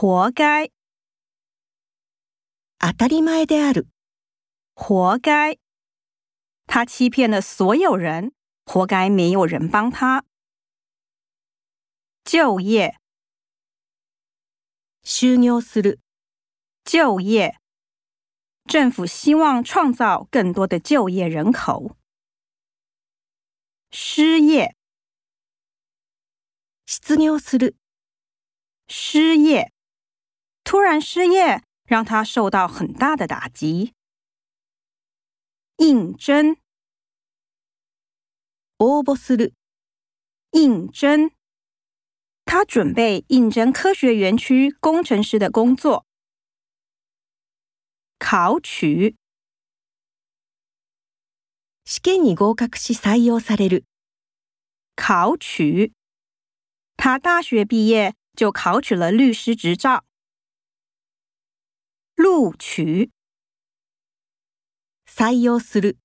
[0.00, 0.70] 活该，
[2.78, 3.88] 当たり前である。
[4.76, 5.58] 活该，
[6.68, 8.32] 他欺骗了所有人，
[8.64, 10.24] 活该没有人帮他。
[12.22, 12.96] 就业，
[15.02, 15.98] 就業する。
[16.84, 17.58] 就业，
[18.68, 21.96] 政府希望创造更多的就业人口。
[23.90, 24.76] 失业，
[26.86, 27.74] 失業する。
[28.86, 29.72] 失业。
[30.68, 33.94] 突然失业，让他受到很大的打击。
[35.78, 36.58] 应征，
[38.76, 39.54] 応募する。
[40.50, 41.30] 应征，
[42.44, 46.04] 他准备应征科学园区工程师的工作。
[48.18, 49.16] 考取，
[51.86, 53.84] 試験に合格し採用される。
[54.96, 55.94] 考取，
[56.98, 60.04] 他大学毕业就考取了律师执照。
[62.20, 63.12] 录取，
[65.06, 65.96] サイする。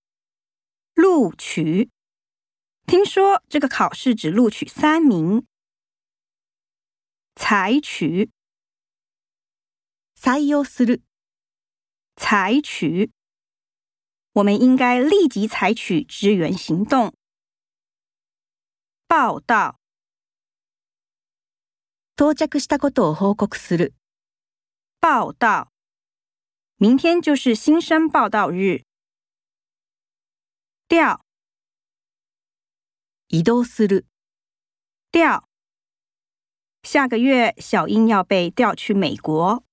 [0.95, 1.89] 录取，
[2.85, 5.47] 听说这个考试只录取三名。
[7.35, 8.29] 采取，
[10.15, 11.01] サイオする。
[12.15, 13.09] 采取，
[14.33, 17.11] 我们应该立即采取支援行动。
[19.07, 19.79] 报道，
[22.15, 23.95] 到着したことを報告する。
[24.99, 25.72] 报道。
[26.83, 28.83] 明天就是新生报道日。
[30.89, 31.23] 调，
[33.29, 34.03] 移动する。
[35.09, 35.47] 调，
[36.83, 39.63] 下个月小英要被调去美国。